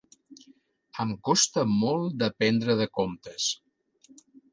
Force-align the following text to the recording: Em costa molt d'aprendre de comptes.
Em 1.03 1.11
costa 1.29 1.65
molt 1.73 2.15
d'aprendre 2.21 2.77
de 2.81 2.87
comptes. 3.01 3.51